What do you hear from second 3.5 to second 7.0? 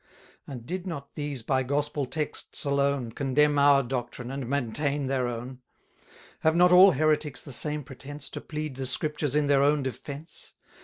our doctrine, and maintain their own? Have not all